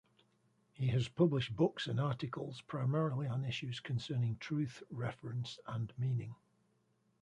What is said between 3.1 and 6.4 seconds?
on issues concerning truth, reference, and meaning.